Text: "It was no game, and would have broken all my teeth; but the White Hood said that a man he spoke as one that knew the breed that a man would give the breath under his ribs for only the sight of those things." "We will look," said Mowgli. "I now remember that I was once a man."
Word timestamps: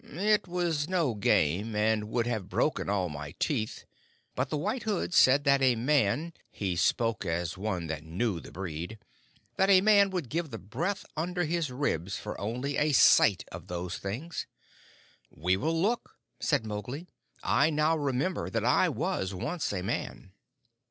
"It 0.03 0.47
was 0.47 0.89
no 0.89 1.13
game, 1.13 1.75
and 1.75 2.09
would 2.09 2.25
have 2.25 2.49
broken 2.49 2.89
all 2.89 3.07
my 3.07 3.35
teeth; 3.37 3.85
but 4.33 4.49
the 4.49 4.57
White 4.57 4.81
Hood 4.81 5.13
said 5.13 5.43
that 5.43 5.61
a 5.61 5.75
man 5.75 6.33
he 6.49 6.75
spoke 6.75 7.23
as 7.23 7.55
one 7.55 7.85
that 7.85 8.03
knew 8.03 8.39
the 8.39 8.51
breed 8.51 8.97
that 9.57 9.69
a 9.69 9.79
man 9.81 10.09
would 10.09 10.29
give 10.31 10.49
the 10.49 10.57
breath 10.57 11.05
under 11.15 11.43
his 11.43 11.69
ribs 11.69 12.17
for 12.17 12.41
only 12.41 12.75
the 12.77 12.91
sight 12.93 13.45
of 13.51 13.67
those 13.67 13.99
things." 13.99 14.47
"We 15.29 15.55
will 15.55 15.79
look," 15.79 16.15
said 16.39 16.65
Mowgli. 16.65 17.07
"I 17.43 17.69
now 17.69 17.95
remember 17.95 18.49
that 18.49 18.65
I 18.65 18.89
was 18.89 19.35
once 19.35 19.71
a 19.71 19.83
man." 19.83 20.31